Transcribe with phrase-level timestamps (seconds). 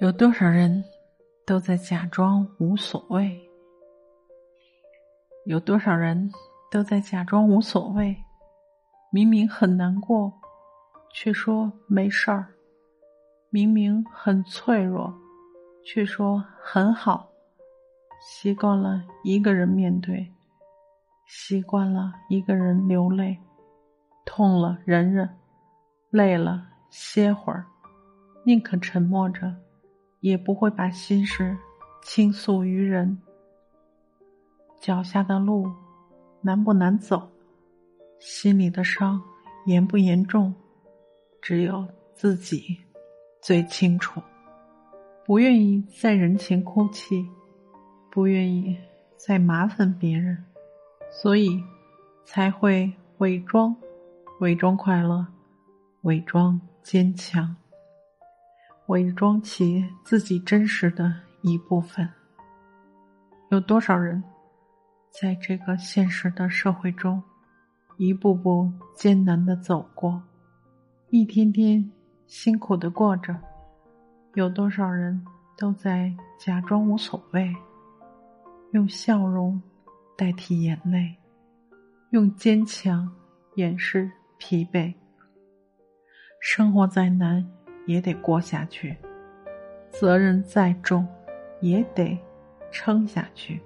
[0.00, 0.82] 有多少人
[1.44, 3.38] 都在假装无所谓？
[5.44, 6.32] 有多少人
[6.70, 8.16] 都在假装无所谓？
[9.12, 10.32] 明明很难过，
[11.12, 12.46] 却说没事儿；
[13.50, 15.12] 明明很脆弱，
[15.84, 17.28] 却说很好。
[18.22, 20.32] 习惯了一个人面对，
[21.26, 23.36] 习惯了一个人流泪，
[24.24, 25.28] 痛了忍忍，
[26.08, 27.66] 累了歇会儿，
[28.44, 29.54] 宁可沉默着。
[30.20, 31.56] 也不会把心事
[32.02, 33.20] 倾诉于人。
[34.80, 35.70] 脚下的路
[36.40, 37.30] 难不难走，
[38.18, 39.20] 心里的伤
[39.66, 40.54] 严不严重，
[41.42, 42.78] 只有自己
[43.42, 44.22] 最清楚。
[45.26, 47.26] 不愿意在人前哭泣，
[48.10, 48.76] 不愿意
[49.16, 50.44] 再麻烦别人，
[51.10, 51.62] 所以
[52.24, 53.76] 才会伪装，
[54.40, 55.26] 伪装快乐，
[56.02, 57.54] 伪装坚强。
[58.90, 62.08] 伪装起自己真实的一部分。
[63.50, 64.20] 有多少人
[65.12, 67.22] 在这个现实的社会中，
[67.98, 70.20] 一步步艰难的走过，
[71.10, 71.88] 一天天
[72.26, 73.36] 辛苦的过着？
[74.34, 75.24] 有多少人
[75.56, 77.54] 都在假装无所谓，
[78.72, 79.62] 用笑容
[80.16, 81.16] 代替眼泪，
[82.10, 83.08] 用坚强
[83.54, 84.92] 掩饰疲惫？
[86.40, 87.48] 生活再难。
[87.90, 88.96] 也得过下去，
[89.90, 91.04] 责任再重，
[91.58, 92.16] 也得
[92.70, 93.60] 撑下去。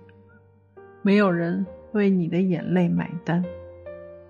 [1.03, 3.45] 没有人为你的眼泪买单，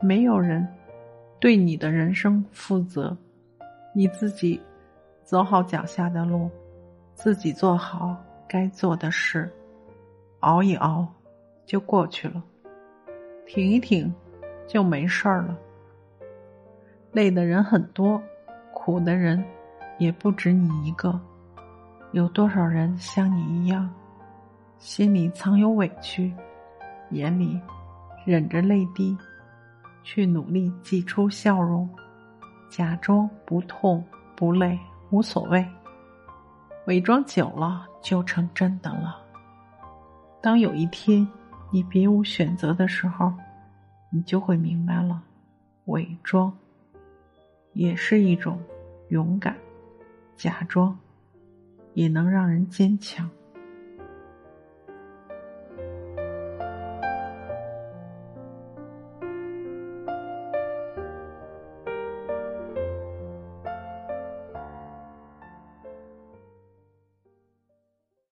[0.01, 0.67] 没有人
[1.39, 3.17] 对你的人生负责。
[3.95, 4.61] 你自己
[5.23, 6.51] 走好脚下的路，
[7.15, 8.17] 自己做好
[8.49, 9.49] 该做的事，
[10.41, 11.07] 熬一熬
[11.65, 12.43] 就过去了，
[13.47, 14.13] 挺一挺
[14.67, 15.57] 就没事儿了。
[17.13, 18.21] 累的人很多，
[18.73, 19.45] 苦的人。
[19.99, 21.21] 也不止你一个，
[22.13, 23.89] 有多少人像你一样，
[24.79, 26.35] 心里藏有委屈，
[27.11, 27.61] 眼里
[28.25, 29.17] 忍着泪滴，
[30.03, 31.89] 去努力挤出笑容，
[32.69, 34.05] 假装不痛
[34.35, 34.79] 不累
[35.11, 35.65] 无所谓，
[36.87, 39.21] 伪装久了就成真的了。
[40.43, 41.27] 当有一天
[41.71, 43.33] 你别无选择的时候，
[44.11, 45.23] 你就会明白了，
[45.87, 46.53] 伪装
[47.73, 48.61] 也是一种
[49.09, 49.57] 勇敢。
[50.37, 50.99] 假装
[51.95, 53.29] 也能让人坚强。